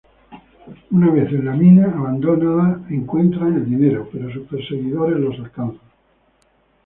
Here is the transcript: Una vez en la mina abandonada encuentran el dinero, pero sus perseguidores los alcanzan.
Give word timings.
Una 0.89 1.11
vez 1.11 1.31
en 1.31 1.45
la 1.45 1.51
mina 1.53 1.85
abandonada 1.95 2.81
encuentran 2.89 3.53
el 3.53 3.69
dinero, 3.69 4.09
pero 4.11 4.31
sus 4.33 4.47
perseguidores 4.47 5.19
los 5.19 5.37
alcanzan. 5.37 5.87